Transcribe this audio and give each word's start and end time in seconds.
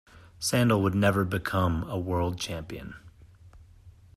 Sandel 0.39 0.81
would 0.81 0.95
never 0.95 1.23
become 1.23 1.83
a 1.83 1.95
world 1.95 2.39
champion. 2.39 2.95